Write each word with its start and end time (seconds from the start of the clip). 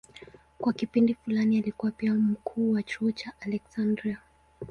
Kwa 0.57 0.73
kipindi 0.73 1.13
fulani 1.13 1.57
alikuwa 1.57 1.91
pia 1.91 2.13
mkuu 2.13 2.71
wa 2.71 2.83
chuo 2.83 3.11
cha 3.11 3.33
Aleksandria. 3.39 4.21